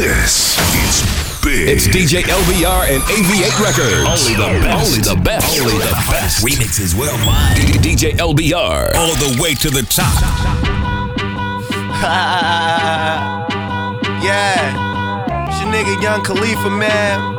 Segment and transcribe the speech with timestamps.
[0.00, 1.04] This is
[1.44, 1.68] big.
[1.68, 4.08] It's DJ LBR and AV8 Records.
[4.08, 4.88] Only the best.
[4.88, 5.60] Only the best.
[5.60, 6.42] Only the best.
[6.42, 7.56] Remixes worldwide.
[7.56, 8.94] D- DJ LBR.
[8.94, 10.16] All the way to the top.
[14.24, 14.72] yeah.
[15.50, 17.36] It's your nigga Young Khalifa, man.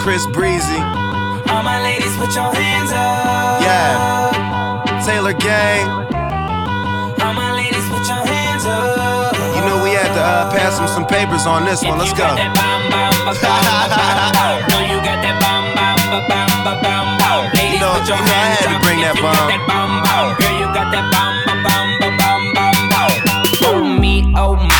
[0.00, 0.76] Chris Breezy.
[1.48, 3.62] All my ladies, put your hands up.
[3.62, 5.02] Yeah.
[5.06, 5.88] Taylor Gang.
[7.22, 9.29] All my ladies, put your hands up.
[10.10, 11.98] You know we had to uh, pass him some papers on this one.
[11.98, 12.26] Let's go.
[12.26, 12.50] you.
[14.66, 14.98] Know you
[18.10, 19.46] I had to bring that bomb.
[20.34, 21.06] Girl, you got that.
[23.62, 24.74] Oh me, oh my.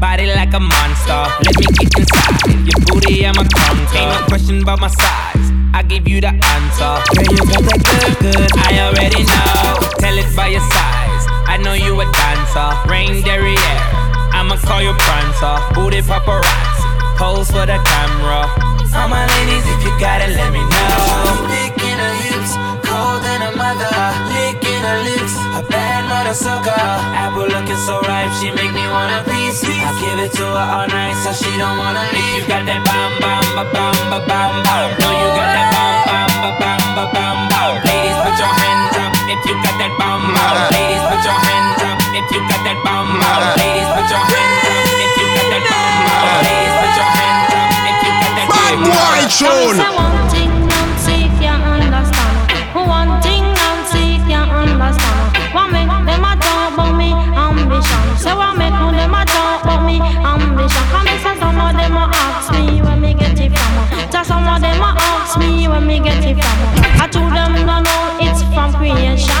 [0.00, 1.24] Body like a monster.
[1.48, 2.68] Let me get inside.
[2.68, 3.96] Your booty, I'm a conquer.
[3.96, 5.48] Ain't no question about my size.
[5.72, 7.00] I give you the answer.
[7.16, 8.52] Girl, you got that good, good.
[8.68, 9.80] I already know.
[9.96, 11.24] Tell it by your size.
[11.48, 12.68] I know you a dancer.
[12.90, 13.97] Rain derriere.
[14.38, 15.58] I'ma call you prancer.
[15.74, 16.86] Booty paparazzi.
[17.18, 18.46] Pose for the camera.
[18.94, 21.50] All my ladies, if you got it, let me know.
[21.50, 22.54] Licking her hips,
[22.86, 23.90] cold than a mother.
[24.30, 26.70] Licking her lips, a bad mother sucker.
[27.18, 29.58] Apple looking so ripe, she make me wanna piece.
[29.66, 32.38] I give it to her all night, so she don't wanna leave.
[32.38, 34.86] You got that bam bam ba bam ba bam bam.
[34.86, 37.74] Oh, no, you got that bam bam ba bam ba bam bam.
[37.74, 37.86] Oh.
[37.90, 40.54] Ladies, put your hands up if you got that bam bam.
[40.70, 41.77] Ladies, put your hands up
[42.18, 43.54] if you got that bam bam.
[43.54, 46.42] Ladies, put your hands up if you got that bam bam.
[46.42, 48.90] Ladies, put your hands up if you got that bam bam.
[48.90, 49.78] Boy, tune.
[49.78, 52.34] Say one thing, Nancy can't understand.
[52.74, 55.14] One thing, Nancy can't understand.
[55.54, 58.02] What make them a talk about me ambition?
[58.18, 60.84] Say what make them a talk about me ambition?
[60.90, 64.10] Come and say some of them a ask me where me get it from.
[64.10, 66.58] Just some of them a ask me where me get it from.
[66.98, 69.37] I told them no no, it's from creation.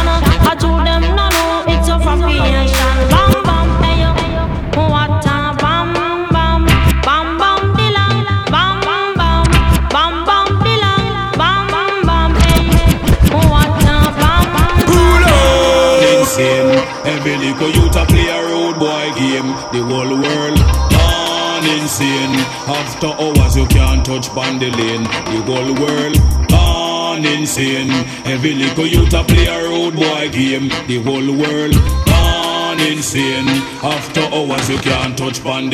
[23.00, 27.90] After hours you can't touch on the whole world gone insane.
[28.26, 30.68] Every little youth a play a road boy game.
[30.88, 31.74] The whole world
[32.06, 33.46] gone insane.
[33.84, 35.70] After hours you can't touch on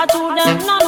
[0.00, 0.87] I told them no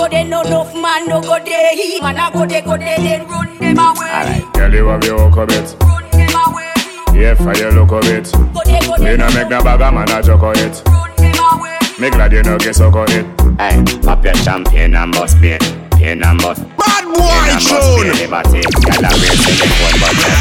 [0.00, 1.76] Go there, no, no, man, no go there.
[1.76, 4.42] He man, I go there, go there, then run them away.
[4.54, 5.76] Girl, you have your hook of it.
[5.84, 7.20] Run them away.
[7.20, 8.32] Yeah, for your look of it.
[8.32, 10.80] Go there, go there, We no make no bag of man a joke of it.
[10.88, 11.76] run them away.
[12.00, 13.26] Me glad you no get suck of it.
[13.60, 15.58] Hey, pop your champagne and bust pain,
[15.92, 16.64] pain and bust.
[16.80, 18.08] Bad boy and bust tune.
[18.08, 18.60] pain, liberty.
[18.80, 20.32] Gyal a race to the one but your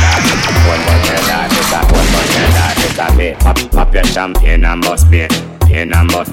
[0.72, 3.36] one but your dad, it's a one but your a pay.
[3.44, 5.28] Pop, pop your champagne and bust pain,
[5.68, 6.32] pain and bust.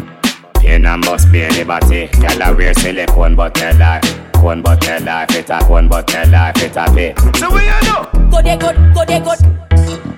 [0.67, 2.09] Skin I must be liberty.
[2.09, 4.01] Tell a wear silicone, but tell her.
[4.33, 5.25] Cone, but tell her.
[5.31, 6.53] Fit a cone, but tell her.
[6.57, 7.15] Fit a pay.
[7.39, 8.29] So we are no.
[8.31, 10.16] Go there, good, go there, good.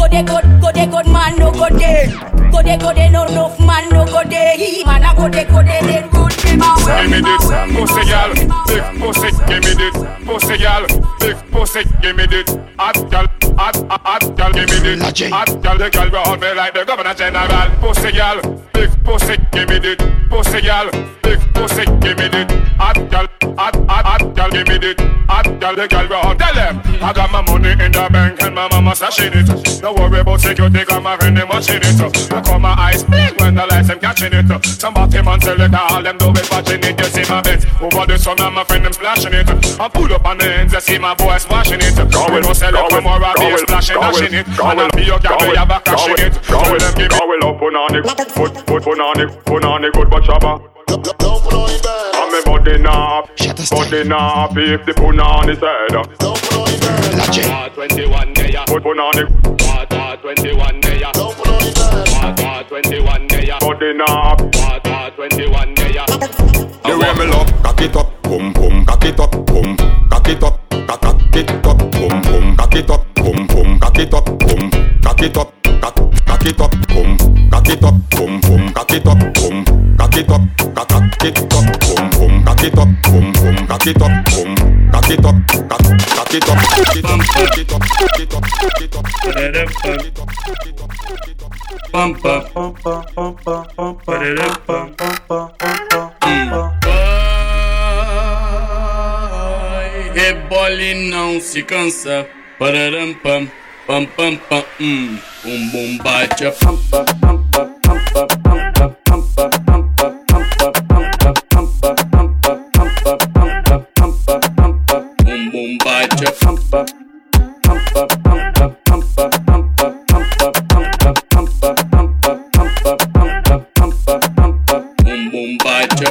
[0.00, 2.08] Go there, good, go there, good, man, no go there.
[2.50, 4.56] Go there, go there, no, no, man, no go there.
[4.56, 7.02] He man, I go there, go there, then run them away.
[7.02, 7.44] Give me this
[7.76, 8.32] pussy, girl.
[8.64, 10.86] Big pussy, give me this pussy, girl.
[11.20, 12.48] Big pussy, give me this.
[12.78, 13.26] Hot girl,
[13.58, 15.30] hot, hot, hot girl, give me this.
[15.30, 17.70] Hot girl, the girl will hold me like the governor general.
[17.80, 18.40] Pussy, girl.
[18.72, 19.96] Big pussy, give me this.
[20.30, 20.90] Pussy, girl.
[21.22, 22.48] Big pussy, give me this.
[22.80, 24.96] Hot girl, hot, hot, hot girl, give me this.
[25.28, 26.38] Hot girl, the girl will hold.
[26.38, 29.82] Tell them I got my money in the bank and my mama stashing it.
[29.90, 32.32] Don't worry about security, cause my friend them watching it.
[32.32, 34.46] I call my eyes big when the lights them catching it.
[34.64, 36.94] Somebody man tell it all them do it watching it.
[36.96, 39.50] You see my bed over the sun and my friend them splashing it.
[39.80, 41.98] I pull up on the ends, you see my boys washing it.
[41.98, 44.46] We no sell it, come more I'll be splashing, dashing it.
[44.46, 46.38] And I'll be your girl, we have a crashing it.
[46.38, 47.40] Tell them give me.
[47.42, 48.04] Go up, put on it,
[48.38, 50.70] put, put, put on it, put on it, good but shabba.
[50.86, 51.69] I'm a
[52.64, 53.22] body now,
[53.70, 55.94] body now, if the put on his head.
[57.48, 59.28] War 21 day, put put on it.
[59.64, 61.34] War, war 21 day, war,
[62.36, 64.36] war 21 day, body now.
[64.36, 65.92] War, war 21 day.
[66.84, 69.76] The way me love, cock it up, boom boom, cock it up, boom,
[70.10, 73.98] cock it up, cock cock it up, boom boom, cock it up, boom boom, cock
[73.98, 74.70] it up, boom,
[75.00, 75.94] cock it up, cock
[76.26, 77.16] cock it up, boom,
[77.50, 79.79] cock it up, boom boom, cock it up, boom,
[80.10, 80.40] cock it up,
[80.74, 84.90] cock cock it up, boom boom, cock it up, boom boom, cock it up, boom,
[84.90, 85.82] cock it up, cock
[86.16, 89.04] cock it up, cock it up, cock it up, cock it up, cock it up,
[89.04, 91.50] cock it up, cock it up, cock it up.
[91.92, 95.80] Pum pum pum pum pum pum pum pum pum pum pum
[100.14, 102.26] Rebole não se cansa.
[102.58, 103.48] Pararam pam
[103.86, 104.64] pam pam pam.
[104.80, 109.89] Hum, bum bate pam pam pam pam pam pam pam pam pam pam pam pam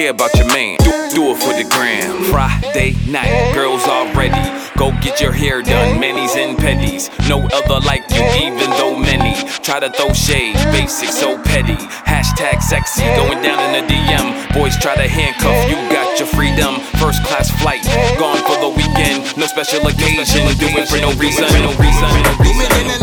[0.00, 0.78] care about your man.
[0.80, 2.24] Do, do it for the gram.
[2.32, 4.40] Friday night, girls already.
[4.78, 7.12] Go get your hair done, manis and pedis.
[7.28, 10.56] No other like you, even though many try to throw shade.
[10.72, 11.76] Basic, so petty.
[12.08, 14.54] Hashtag sexy, going down in the DM.
[14.54, 16.80] Boys try to handcuff you, got your freedom.
[16.96, 17.84] First class flight,
[18.18, 19.36] gone for the weekend.
[19.36, 21.44] No special occasion, do it for no reason.
[21.60, 22.99] No reason, no reason.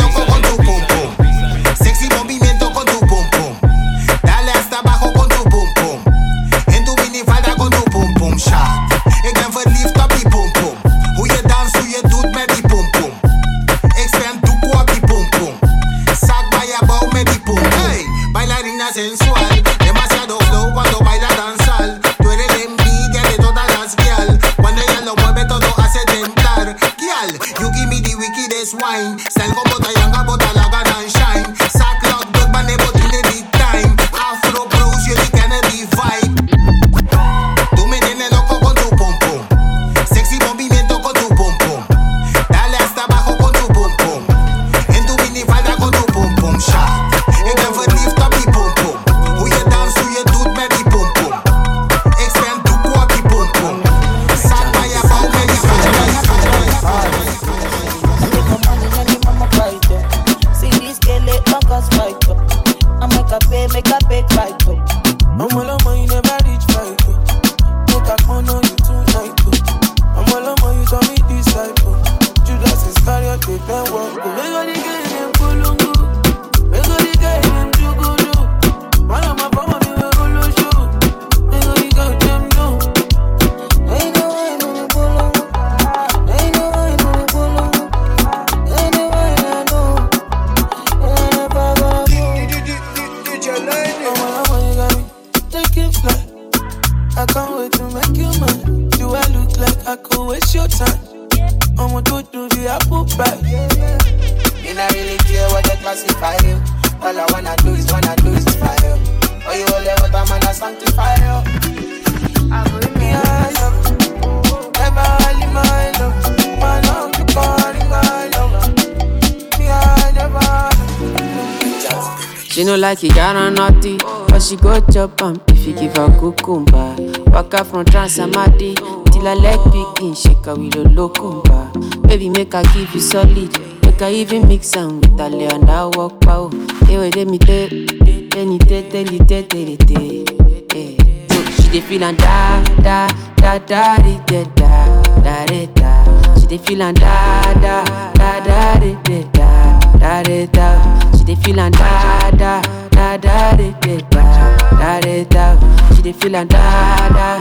[128.08, 128.74] Transamadi
[129.12, 131.68] till I leg begin shake a locumba.
[132.08, 133.52] Baby, make her give you solid,
[133.84, 136.48] make her even mix am with a lay and I walk pow.
[136.86, 140.26] Tell, let me tell, tell you, tell, tell you, tell.
[140.72, 140.96] Hey.
[141.28, 146.40] So she dey feel and da da da da di, da da da da.
[146.40, 147.84] She dey feel and da da
[148.14, 151.12] da da di, da da da da.
[151.18, 155.94] She dey feel and da da da da di, da da da.
[155.94, 157.37] She dey feel and da da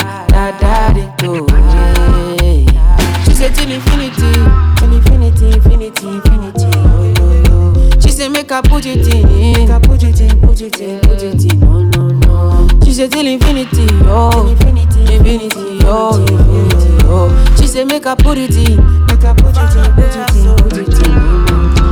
[8.56, 9.22] I put it in,
[9.52, 11.60] make I put it in, put it in, put it in.
[11.60, 12.68] No, no, no.
[12.84, 17.54] She say till infinity, oh, infinity, infinity, oh, infinity, oh.
[17.60, 20.56] She say make I put it in, make I put it in, put it in,
[20.56, 21.12] put it in.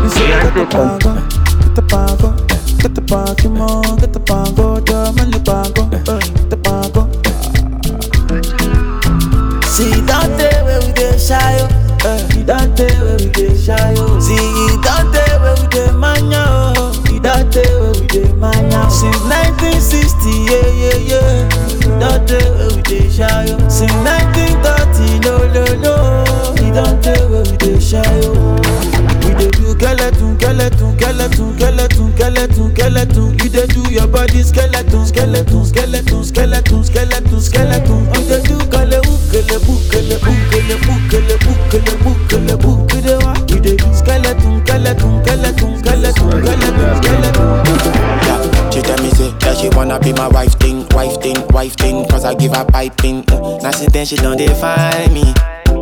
[0.03, 1.15] Me say get the pago,
[1.61, 2.33] get the pago,
[2.81, 7.11] get the pago, mo, get the pago, dame el pago, get the pago.
[9.69, 11.69] See that day where we dey shy oh.
[12.07, 14.21] Eh, that day where we dey shy oh.
[14.21, 14.37] See
[18.45, 21.49] Since 1960 yeah yeah yeah.
[21.99, 23.69] That day where we dey shy oh.
[23.73, 25.95] Since 1930 no no no.
[26.77, 28.61] That day where we dey shy oh.
[29.25, 33.33] We dey do skeleton, skeleton, skeleton, skeleton, skeleton, skeleton.
[33.41, 38.04] You dey do your body skeleton, skeleton, skeleton, skeleton, skeleton, skeleton.
[50.05, 53.23] Be my wife thing, wife thing, wife thing, cause I give her piping.
[53.25, 53.63] Mm.
[53.63, 55.33] Now since then she don't define me.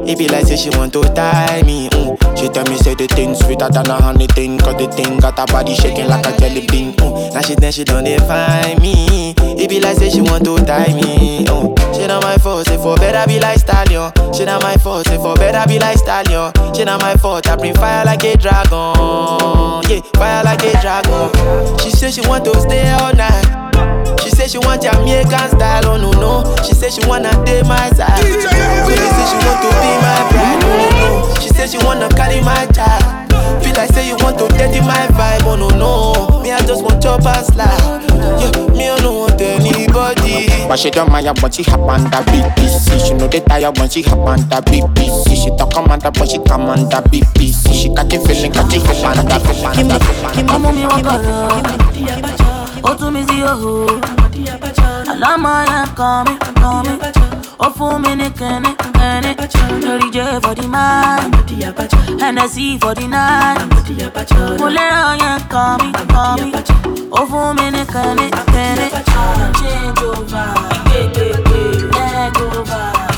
[0.05, 1.89] It be like say she want to tie me.
[1.91, 2.39] Mm.
[2.39, 5.39] She tell me say the thing sweeter than a honey thing, cause the thing got
[5.39, 6.95] her body shaking like a jelly bean.
[6.95, 7.35] Mm.
[7.35, 9.35] Now she then she don't define me.
[9.39, 11.45] It be like say she want to tie me.
[11.45, 11.95] Mm.
[11.95, 14.13] She not my fault, say for better be like stallion.
[14.33, 16.53] She not my fault, say for better be like stallion.
[16.75, 19.83] She not my fault, I bring fire like a dragon.
[19.91, 21.79] Yeah, fire like a dragon.
[21.81, 23.63] She say she want to stay all night.
[24.23, 26.57] She say she want Jamaican style, oh no no.
[26.65, 28.23] She say she wanna date my side.
[28.23, 31.35] Really say she want to be my bride, oh no no.
[31.41, 33.03] She say she wanna carry my child.
[33.63, 36.41] Feel like say you want to dirty my vibe, oh no no.
[36.43, 38.03] Me I just want chop and slide.
[38.41, 40.47] Yeah, me I don't want anybody.
[40.69, 43.07] But she don't mind when she hop on the BBC.
[43.07, 45.35] She know they tired when she hop on the BBC.
[45.43, 47.73] She talk commander but she come on the BBC.
[47.75, 50.49] She got the feeling, got the feeling, got the feeling, got the feeling.
[50.53, 52.42] ọmọ mi wọ́n kọ̀rọ̀ ó tún mi sí òhò àlámọ̀ yẹn kàn mí kàn mí
[57.65, 59.31] ó fún mi ní kẹ́ni kẹ́ni
[59.85, 60.67] lórí jẹ́ for the
[62.21, 63.59] Hennessy for the night
[64.77, 66.53] lérò yẹn kàn mí kàn mí
[67.19, 68.87] ó fún ní kẹ́ni kẹ́ni
[69.61, 70.49] change over.
[70.87, 71.61] Gbégbégbé
[71.95, 73.12] leg over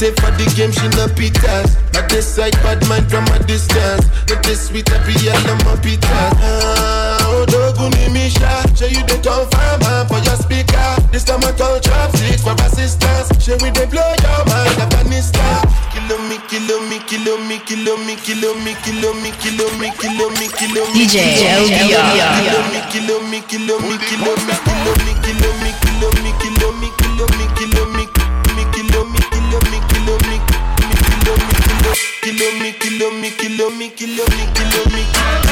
[0.00, 1.76] take for the game, she no pitas.
[1.92, 4.08] I decide bad mind from a distance.
[4.24, 6.32] But this sweet, I be all on my pitas.
[6.40, 8.64] Uh, oh, doguni misha.
[8.72, 10.88] Show you the confirm uh, for your speaker.
[11.12, 13.28] This time I call chopsticks for assistance.
[13.44, 15.68] Show we they blow your mind, Afghanistan.
[15.92, 20.32] Kilo me, kilo me, kilo me, kilo me, kilo me, kilo me, kilo me, kilo
[20.40, 22.32] me, kilo me, DJ LBR.
[22.72, 26.30] Me, kilo me, kilo me, kilo me, kilo me, kilo me, kilo me, kilo me,
[26.40, 27.49] kilo me, kilo me,
[32.36, 35.04] kill me, kill me, kill me, kill me, kill me,
[35.44, 35.49] me.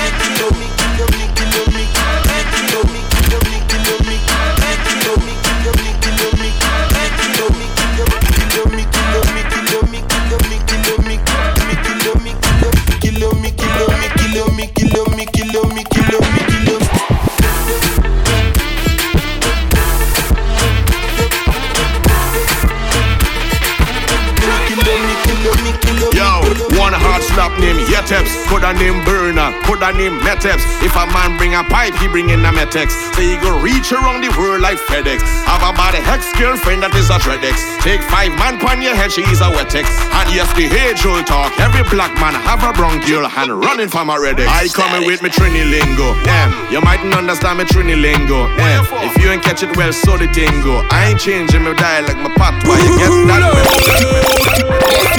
[29.68, 30.82] Burner, coulda name Meteps.
[30.82, 32.90] If a man bring a pipe, he bring in a Metex.
[33.14, 35.20] So he go reach around the world like FedEx.
[35.44, 37.56] Have a bad hex girlfriend that is a Dreadex.
[37.82, 39.88] Take five man pon your head, she is a Wetex.
[40.12, 41.52] And yes, the age old talk.
[41.60, 44.48] Every black man have a bronchial and running from a Redex.
[44.48, 46.14] I coming with me Trini lingo.
[46.24, 48.48] Yeah, you mightn't understand me Trini lingo.
[48.56, 50.86] Yeah, if you ain't catch it well, so the tingo.
[50.90, 52.80] I ain't changing my dialect, my patois.
[52.80, 53.64] You get that way.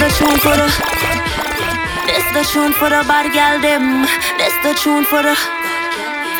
[0.00, 1.19] the tune for the.
[2.40, 4.00] The tune for the bad gal them.
[4.40, 5.36] This the tune for the.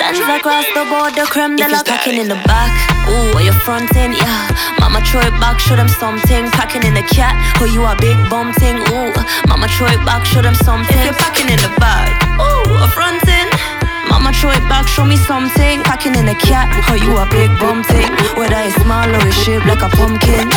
[0.01, 2.73] Sends across the board, the creme de la packing in the back.
[3.05, 4.49] Ooh, or your front end, yeah.
[4.81, 6.49] Mama throw it back, show them something.
[6.57, 8.81] Packing in the cat, oh you a big bum thing.
[8.97, 9.13] Ooh,
[9.47, 10.97] mama throw it back, show them something.
[10.97, 12.09] If you're packing in the back,
[12.41, 13.80] ooh, a front end.
[14.11, 15.83] Mama throw it back, show me something.
[15.87, 18.11] Packing in the cat, oh you a big bum thing.
[18.35, 20.51] Whether it's small or it's shaped like a pumpkin.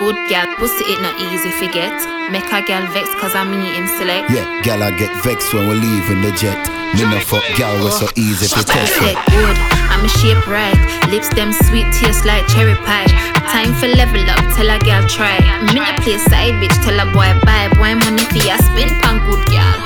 [0.00, 1.92] Good gal, pussy it not easy forget.
[2.32, 4.30] Make a gal vex cause I me him select.
[4.30, 6.58] Yeah, gal, I get vexed when we're leaving the jet.
[6.94, 9.56] Me no fuck gal, we so easy to test good,
[9.92, 10.76] I'm a shape right.
[11.10, 13.06] Lips them sweet, taste like cherry pie.
[13.52, 15.36] Time for level up, tell a gal try.
[15.66, 17.68] Me no play side bitch, tell a boy bye.
[17.76, 19.76] Boy money for ya spin punk good gal.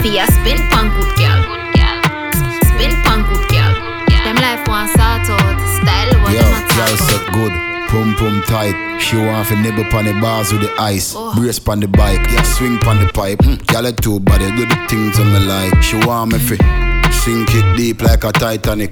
[0.00, 1.41] For ya spin punk good gal.
[2.82, 3.74] Spin pan good gal.
[4.24, 7.52] Them life want sort out, style what Yo, a talk said good.
[7.86, 8.98] Pum pum tight.
[8.98, 11.14] She want to nibble pon the bars with the ice.
[11.14, 11.32] Oh.
[11.36, 12.18] Brace pon the bike.
[12.32, 13.38] Yeah, swing pon the pipe.
[13.38, 14.50] Mm, gal it too body.
[14.56, 15.80] Do the things on me like.
[15.80, 16.56] She want me fi
[17.22, 18.90] sink it deep like a Titanic.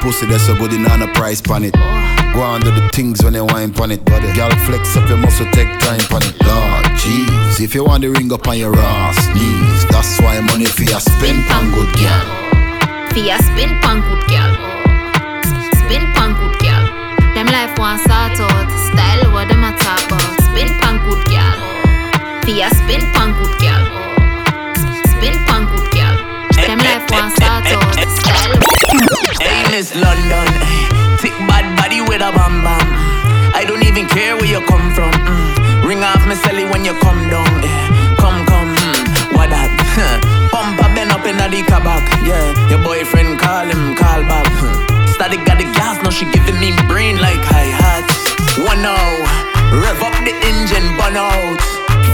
[0.00, 1.74] Pussy that's so good in on a price pon it.
[2.34, 4.04] Go on do the things when you wine pon it.
[4.06, 6.34] But gal flex up your muscle take time pon it.
[6.42, 10.66] Lord jeez, if you want the ring up on your ass knees, that's why money
[10.66, 12.49] for your spend pon good gal.
[13.16, 14.50] Ya spin pan good gal.
[15.76, 16.82] Spin pan good gal.
[17.34, 18.68] Them life want sort out.
[18.90, 20.34] Style what them a talk about.
[20.40, 21.20] Spin pan good.
[22.44, 23.82] For ya spin pan good gal.
[25.12, 26.16] Spin pan good gal.
[26.66, 27.94] Them life want sort out.
[28.18, 28.56] Style.
[29.40, 30.48] Hey, Miss London,
[31.20, 32.86] thick bad body with a bam bam.
[33.54, 35.12] I don't even care where you come from.
[35.12, 35.84] mm.
[35.86, 37.46] Ring off me celly when you come down.
[37.64, 37.99] eh.
[41.50, 42.06] The kabak.
[42.22, 44.46] Yeah, your boyfriend call him, call back.
[45.14, 48.14] Static got the gas, now she giving me brain like hi hats.
[48.56, 48.94] One now,
[49.74, 51.60] rev up the engine, burn out.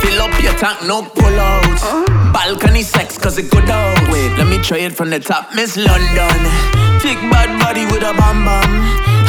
[0.00, 1.80] Fill up your tank, no pull out.
[2.32, 4.00] Balcony sex, cause it good out.
[4.08, 6.40] Wait, let me try it from the top, Miss London.
[7.04, 8.72] Thick bad body with a bam bam.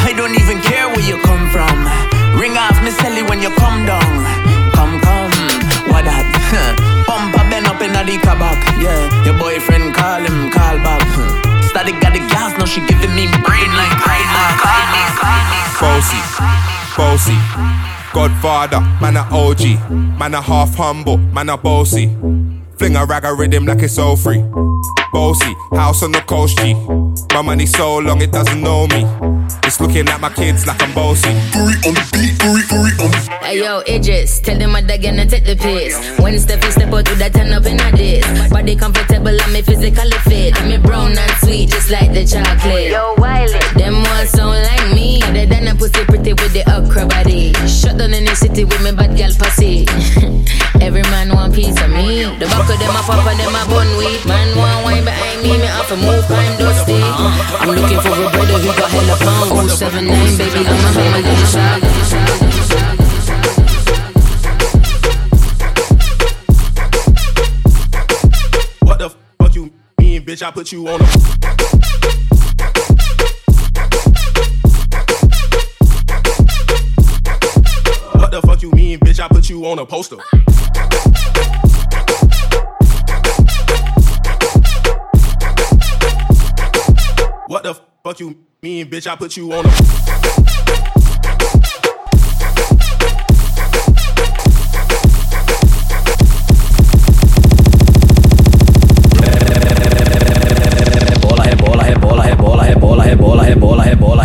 [0.08, 1.76] I don't even care where you come from.
[2.40, 4.14] Ring off Miss Ellie when you come down.
[4.72, 5.30] Come, come,
[5.92, 6.94] what that?
[7.78, 8.58] Up in the kabak.
[8.82, 11.00] Yeah, your boyfriend call him, call back.
[11.70, 13.94] Static got the gas, now she giving me brain like
[15.78, 16.18] Bossy,
[16.96, 17.38] bossy.
[18.12, 22.08] Godfather, man a OG, man a half humble, man a bossy.
[22.78, 24.42] Fling a rag a rhythm like it's all free.
[25.12, 26.74] Bossy, house on the coast G.
[27.34, 29.06] My money so long it doesn't know me.
[29.64, 31.28] It's looking at my kids like I'm bossy.
[31.28, 35.56] on the beat, on the Hey yo, Idris, tell them what they gonna take the
[35.56, 35.96] piss.
[36.20, 38.50] When Steffi step out with that turn up in a diss.
[38.50, 40.60] Body comfortable, I'm me physically fit.
[40.60, 42.90] I'm me brown and sweet, just like the chocolate.
[42.90, 45.22] Yo, Wiley, them ones sound like me.
[45.22, 47.54] Other than a pussy pretty with the okra body.
[47.66, 49.86] Shut down in the city with me bad girl pussy.
[50.88, 52.24] Every man want piece of me.
[52.24, 54.24] The back of them a pop and them a bun weed.
[54.24, 57.02] Man want wine behind me, me have to move, I'm dusty.
[57.60, 59.70] I'm looking for a brother who got hella pound.
[59.70, 61.82] 079, baby, I'm a hammer, little shot.
[68.80, 70.42] What the fuck you mean, bitch?
[70.42, 71.04] I put you on a.
[78.18, 79.20] What the fuck you mean, bitch?
[79.20, 80.16] I put you on a poster.
[88.18, 89.06] Fuck you mean, bitch?
[89.06, 90.08] I put you on a.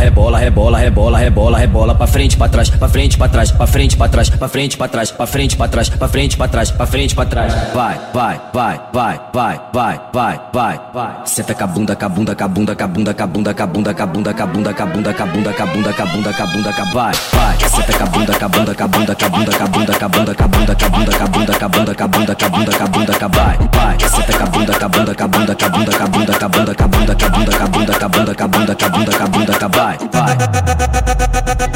[0.03, 4.09] Rebola, rebola, rebola, rebola, pra frente, pra trás, pra frente, pra trás, pra frente, pra
[4.09, 7.15] trás, pra frente, pra trás, pra frente, pra trás, pra frente, pra trás, pra frente,
[7.15, 7.53] pra trás.
[7.73, 11.11] Vai, vai, vai, vai, vai, vai, vai, vai, vai.
[11.25, 13.27] Senta com a bunda, com a bunda, com a bunda, com a bunda, com a
[13.27, 15.25] bunda, com a bunda, com a bunda, com a bunda, com a bunda, com a
[15.25, 17.57] bunda, com a bunda, com a bunda, com a bunda, com vai, vai.
[17.69, 19.67] Senta com a bunda, com a bunda, com a bunda, com a bunda, com a
[19.67, 21.67] bunda, com a bunda, com a bunda, com a bunda, com a bunda, com a
[21.67, 23.97] bunda, com a bunda, com a bunda, com a bunda, com vai, vai.
[24.09, 26.07] Senta com a bunda, com a bunda, com a bunda, com a bunda, com a
[26.07, 28.03] bunda, com a bunda, com a bunda, com a bunda, com a bunda, com a
[28.03, 29.97] bunda, com a bunda, com a bunda, com a bunda, com a bunda, com vai,
[30.11, 31.72] vai.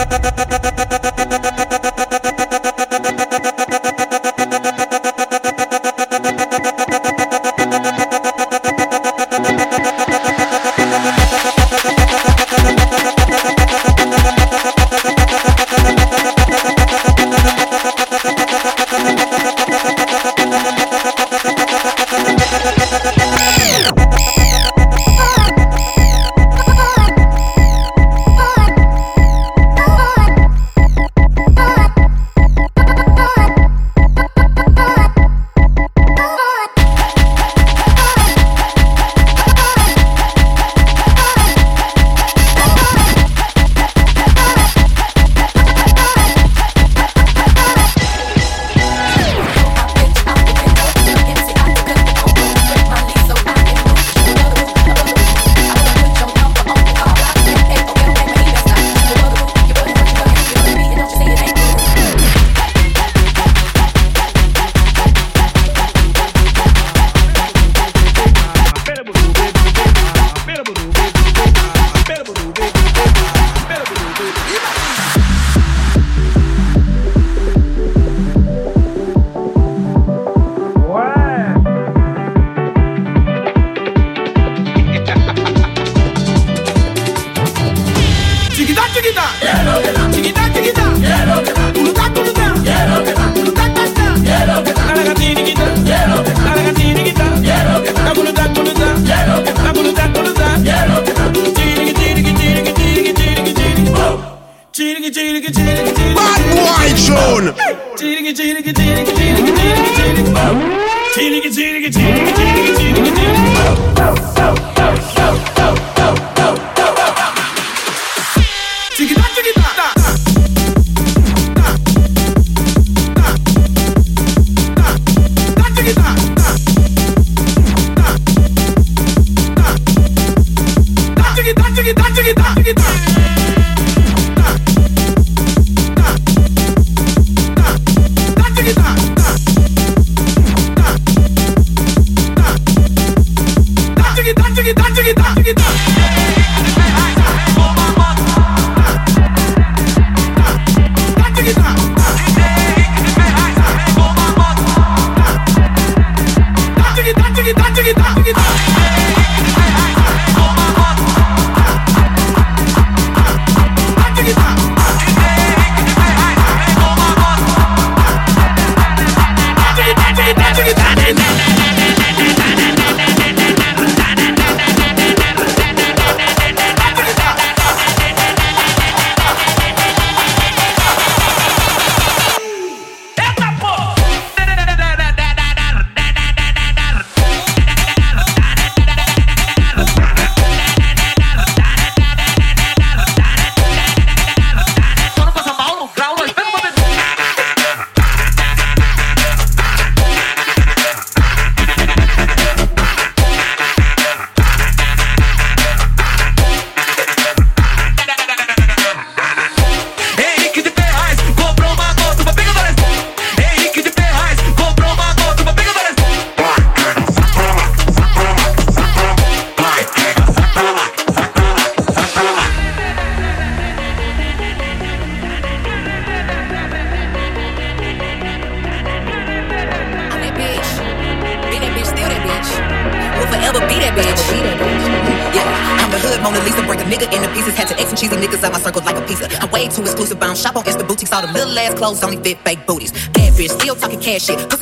[144.67, 145.96] tic tac, tic tac, tic tac.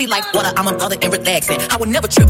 [0.08, 0.52] Like water.
[0.56, 1.60] I'm on other and relaxing.
[1.70, 2.25] I would never trip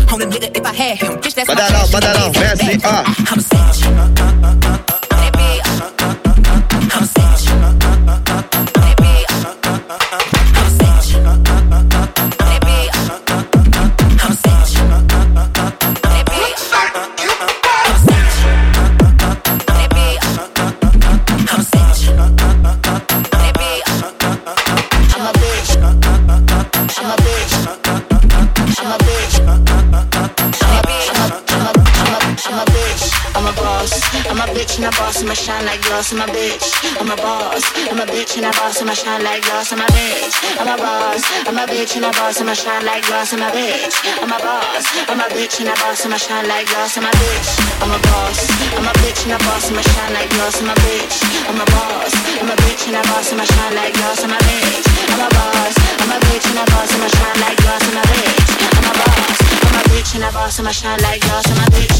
[38.86, 38.91] and.
[38.91, 39.71] I'ma shine like gloss.
[39.71, 40.36] I'm a bitch.
[40.60, 41.24] I'm a boss.
[41.48, 42.41] I'm a bitch and a boss.
[42.41, 43.34] I'ma shine like gloss.
[43.34, 43.95] I'm a bitch.
[44.21, 44.86] I'm a boss.
[45.10, 46.06] I'm a bitch and a boss.
[46.06, 46.98] I'ma shine like gloss.
[46.98, 47.50] I'm a bitch.
[47.82, 48.39] I'm a boss.
[48.78, 49.71] I'm a bitch and a boss.
[49.71, 50.62] I'ma shine like gloss.
[50.62, 51.17] I'm a bitch.
[51.50, 52.13] I'm a boss.
[52.41, 53.32] I'm a bitch and a boss.
[53.34, 54.24] I'ma shine like gloss.
[54.24, 54.86] I'm a bitch.
[55.10, 55.76] I'm a boss.
[56.02, 56.93] I'm a bitch and a boss.
[56.93, 57.84] I'ma shine like gloss.
[57.89, 58.50] I'm a bitch.
[58.69, 59.38] I'm a boss.
[59.65, 60.60] I'm a bitch and a boss.
[60.60, 61.45] I'ma shine like gloss.
[61.50, 61.98] I'm a bitch.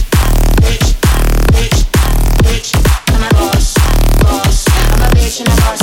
[0.62, 0.88] Bitch.
[1.50, 1.80] Bitch.
[2.46, 2.70] Bitch.
[3.10, 3.74] I'm a boss.
[4.22, 4.66] Boss.
[4.94, 5.75] I'm a bitch and a boss.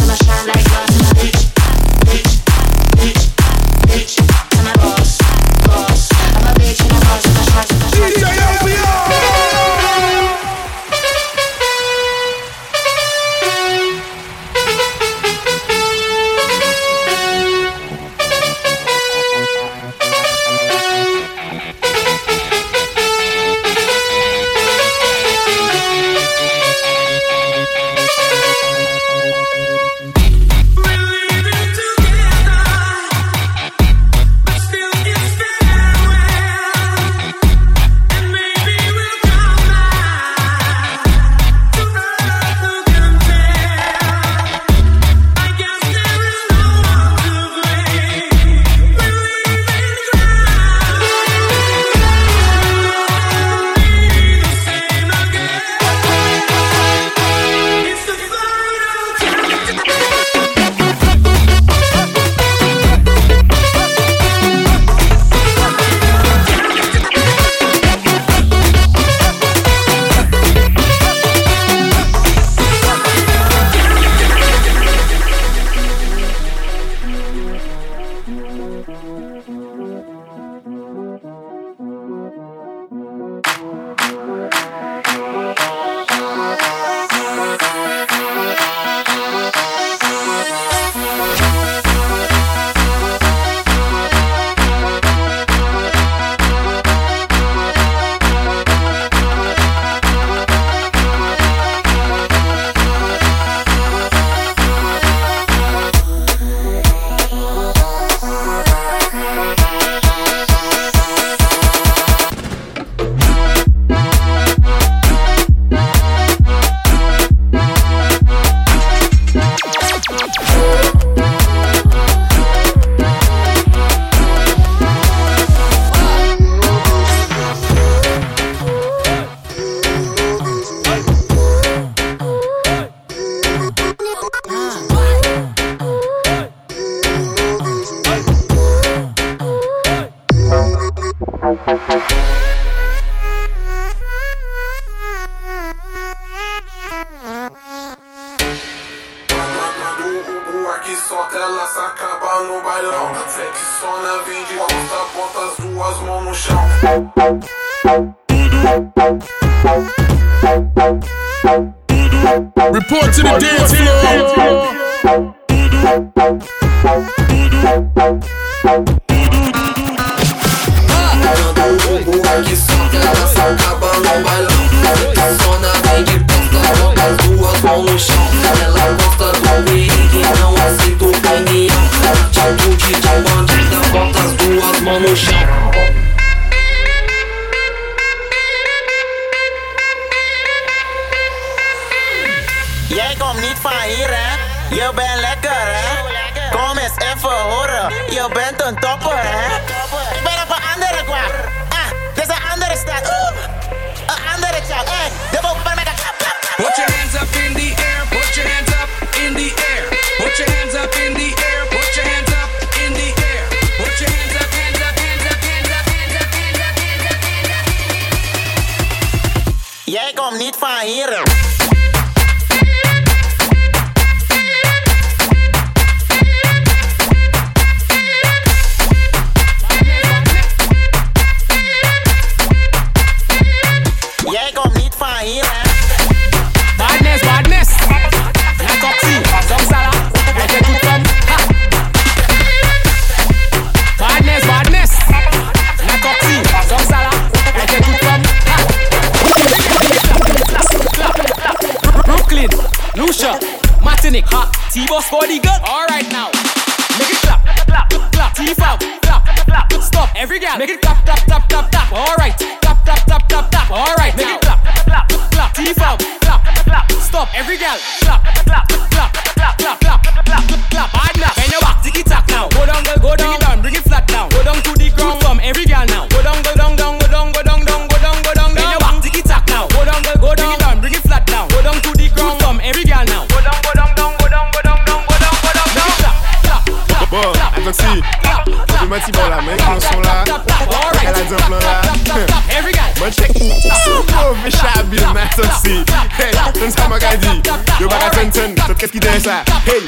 [298.82, 299.44] Kèst ki den sa?
[299.62, 299.78] Hey!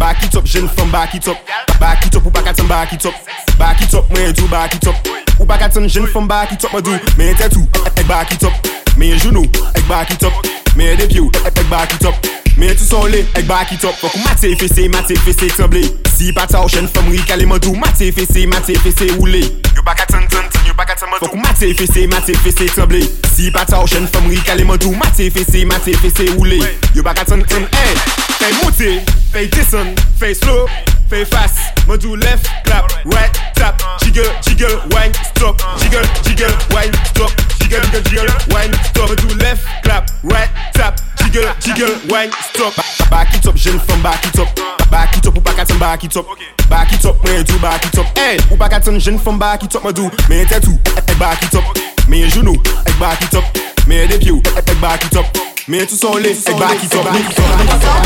[0.00, 1.38] Bak it up, jen fèm bak it up
[1.78, 3.14] Bak it up, ou bak atan bak it up
[3.58, 4.96] Bak it up, mwen djou bak it up
[5.38, 7.62] Ou bak atan jen fèm bak it up mwen djou Mwen tètou,
[7.92, 8.66] ek bak it up
[8.98, 9.46] Mwen jounou,
[9.78, 12.26] ek bak it up Mwen depyou, ek bak it up
[12.58, 15.84] Mwen tou son le, ek bak it up Fòk ou matè fese, matè fese, tremble
[16.16, 20.02] Si pata ou jen fèm rikale mwen djou Matè fese, matè fese, oule Yo bak
[20.08, 23.00] atan, tan, tan Fok ou mate fese, mate fese tremble
[23.34, 26.58] Si pata ou chen fom rikale mandou Mate fese, mate fese roule
[26.94, 27.94] Yo baka ton ton, hey
[28.40, 28.90] Fey monte,
[29.32, 30.66] fey desen, fey slow
[31.08, 35.62] Fey fast, mandou left, clap, right, tap Jiggle, jiggle, wine, stop.
[35.78, 39.16] Jiggle, jiggle, wine, stop jiggle, jiggle, jiggle, wine, stop.
[39.16, 42.74] Do left, clap, right, tap, jiggle, jiggle, wine, stop.
[43.10, 44.48] Back it up, jeune femme, back it up.
[44.90, 46.26] Back it up, ou pas qu'à back it up.
[46.68, 48.06] Back it up, mais do back it up.
[48.16, 50.10] Hey, ou pas qu'à jeune femme, back it up, mais do.
[50.28, 50.78] Mais t'es tout,
[51.18, 51.64] back it up.
[52.08, 52.60] Mais genoux,
[53.00, 53.44] back it up.
[53.86, 54.42] Mais des pieds,
[54.80, 55.26] back it up.
[55.68, 57.06] Mais tout sont les, back it up.
[57.12, 57.98] Diga, diga, diga,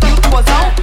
[0.00, 0.73] diga, diga,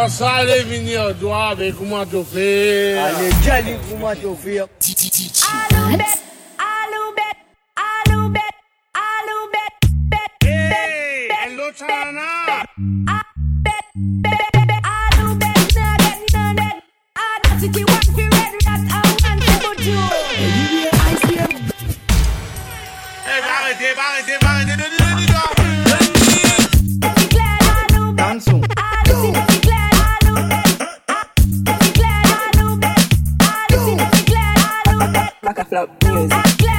[0.00, 1.14] Quand ça allait venir,
[1.50, 3.04] avec moi t'offrir.
[3.04, 4.66] Allez, j'allais pour moi t'offrir.
[6.58, 7.36] Allô, bête,
[35.80, 36.69] up music.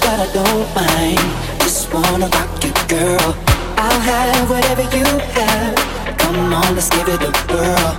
[0.00, 1.20] But I don't mind.
[1.60, 3.34] Just wanna rock you, girl.
[3.76, 5.74] I'll have whatever you have.
[6.18, 7.90] Come on, let's give it a whirl.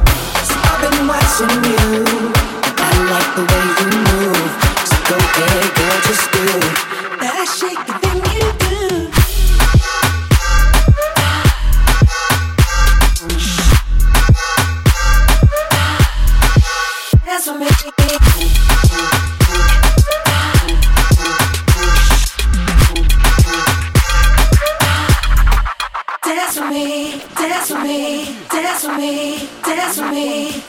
[0.50, 2.32] So I've been watching you.
[2.88, 4.52] I like the way you move.
[4.90, 6.46] So go ahead, girl, just do
[7.22, 8.61] that shaking thing you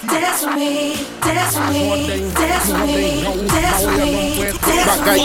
[0.08, 4.72] dance with me, dance with me, dance with me, dance with me, dance with me.
[4.82, 5.20] Bagay,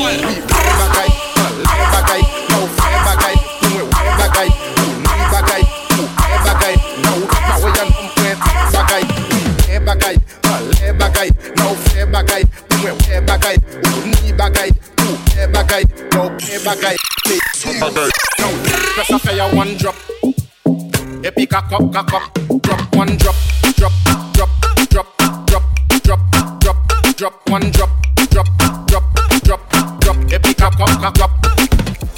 [1.98, 2.60] bagay, no,
[3.06, 3.36] bagay,
[4.18, 4.50] bagay,
[5.32, 5.62] bagay,
[6.44, 8.38] bagay, no, bawa yan umpwet,
[8.74, 9.04] bagay,
[9.86, 10.16] bagay,
[10.98, 11.68] bagay, no,
[12.12, 12.44] bagay,
[13.24, 13.56] bagay,
[14.06, 14.70] ni bagay,
[15.52, 16.22] bagay, no,
[16.64, 16.96] bagay,
[17.82, 18.10] bagay,
[18.40, 18.48] no,
[18.94, 19.96] press a fire one drop,
[21.24, 22.08] epic a cup, cup,
[22.62, 23.36] drop one drop,
[23.78, 24.27] drop
[27.18, 27.90] drop one drop,
[28.30, 28.48] drop,
[28.86, 29.04] drop,
[29.44, 31.32] drop, drop, et drop, drop, drop, cap, cap.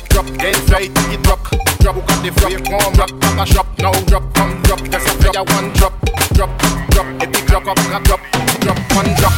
[0.10, 1.40] Drop, then fly, it drop,
[1.80, 5.02] drop, who got the fire, come drop, drop, drop, shop, now drop, come drop, drop.
[5.22, 5.94] Drop fire, one drop,
[6.34, 6.50] drop,
[6.90, 8.20] drop, et puis drop, cap, cap, drop,
[8.60, 9.34] drop, one drop.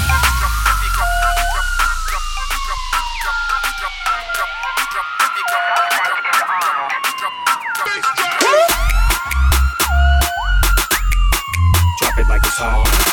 [12.00, 13.11] Drop it like it's hot.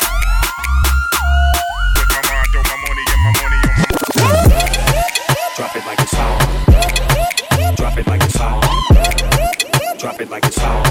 [10.19, 10.83] Drop it like it's hot.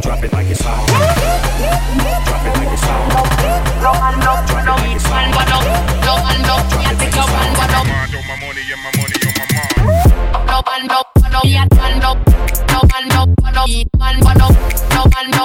[0.00, 0.88] Drop it like it's hot.
[0.88, 3.10] Drop it like it's hot.
[3.12, 5.30] Drop it like it's hot.
[15.22, 15.39] I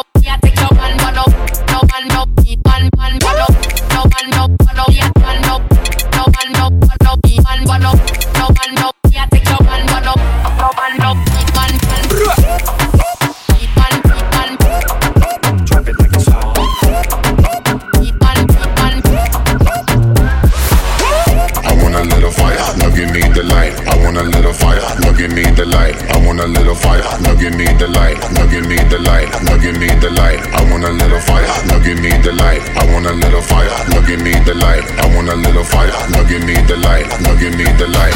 [35.16, 37.08] want a little fire, now give me the light.
[37.22, 38.16] Now give me the light.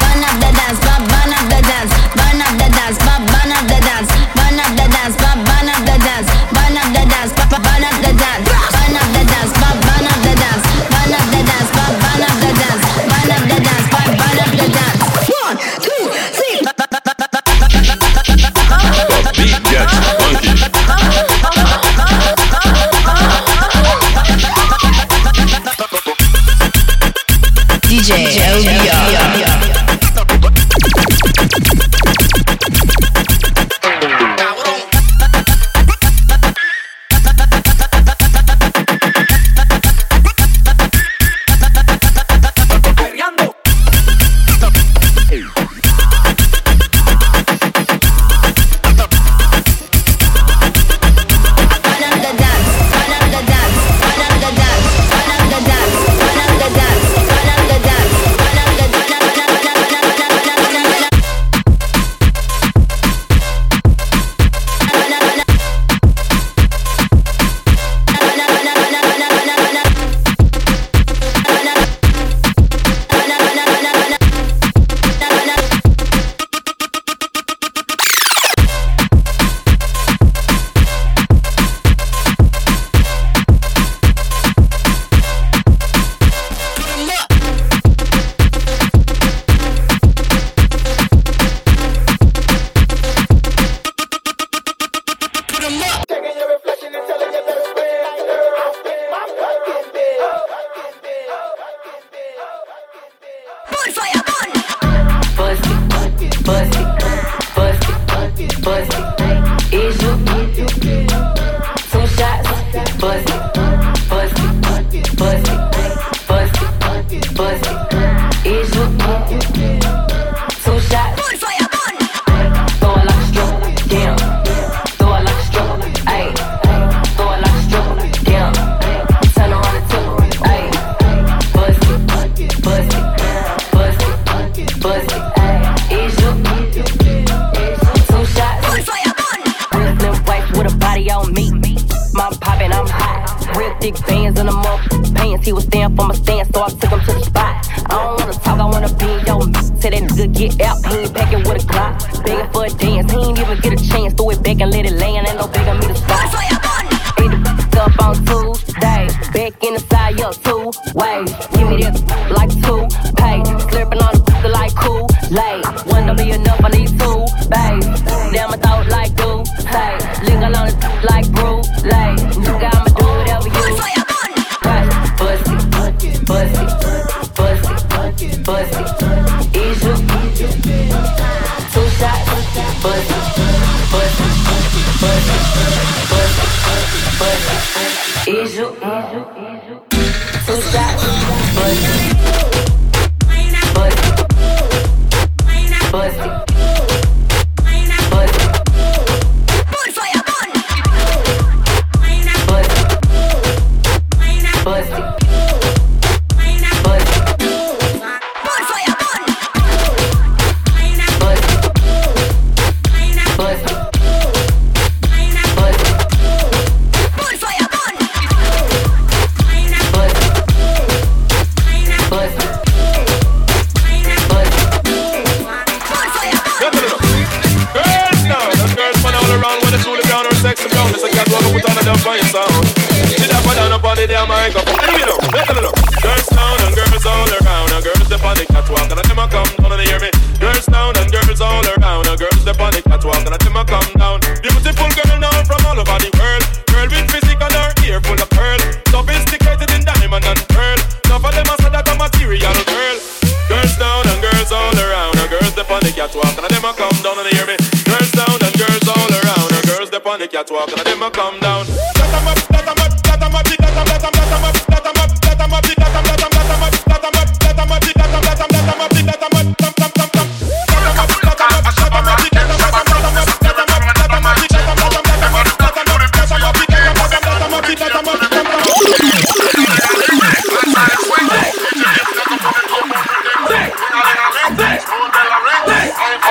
[0.00, 1.92] Burn up the dance, burn up the dance.
[2.12, 4.10] Burn up the dance, burn up the dance.
[4.36, 5.51] Burn up the dance, burn up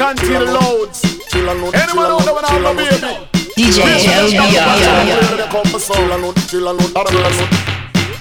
[0.00, 1.04] Country loads.
[1.28, 3.20] Anyone out there when I'm a baby?
[3.52, 4.80] DJ LBR.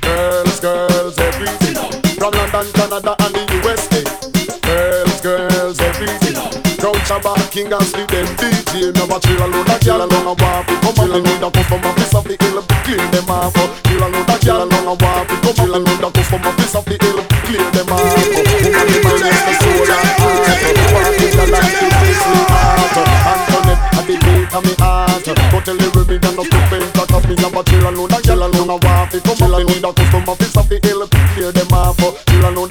[0.03, 1.80] Girls, girls, everything.
[2.19, 4.03] From London, Canada, and the USA.
[4.59, 6.36] Girls, girls, everything.
[6.84, 8.91] Crown Shabba, King and Sleep, them DJ.
[8.99, 10.67] Never chill alone, a girl alone, a walk.
[10.84, 11.51] Come on, need a a
[11.95, 12.59] piece of the hill.
[12.84, 13.55] Clean them off.
[13.88, 15.32] Chill alone, a girl alone, a walk.
[15.32, 17.23] Come on, need a a piece of the hill.
[17.47, 18.03] Clean them off.
[18.36, 20.09] Woman, the man is the soul
[21.54, 25.64] and it makes me hot And turn it at the beat of me heart But
[25.66, 29.14] tell the women I'm not stupid Cause me a chill alone, a girl I want
[29.14, 31.97] it Come on, me need a custom office of the hill Clear them off,
[32.30, 32.70] chill alone,